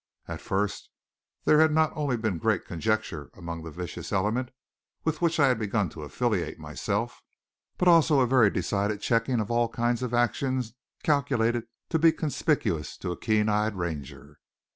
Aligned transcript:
At 0.27 0.41
first 0.41 0.89
there 1.45 1.59
had 1.59 1.71
not 1.71 1.95
only 1.95 2.17
been 2.17 2.39
great 2.39 2.65
conjecture 2.65 3.29
among 3.35 3.61
the 3.61 3.69
vicious 3.69 4.11
element, 4.11 4.49
with 5.03 5.21
which 5.21 5.39
I 5.39 5.49
had 5.49 5.59
begun 5.59 5.89
to 5.89 6.01
affiliate 6.01 6.57
myself, 6.57 7.21
but 7.77 7.87
also 7.87 8.19
a 8.19 8.25
very 8.25 8.49
decided 8.49 8.99
checking 8.99 9.39
of 9.39 9.51
all 9.51 9.69
kinds 9.69 10.01
of 10.01 10.11
action 10.11 10.63
calculated 11.03 11.65
to 11.89 11.99
be 11.99 12.11
conspicuous 12.11 12.97
to 12.97 13.11
a 13.11 13.15
keen 13.19 13.47
eyed 13.47 13.75
Ranger. 13.75 14.39